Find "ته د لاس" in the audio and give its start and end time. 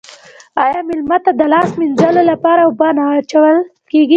1.25-1.69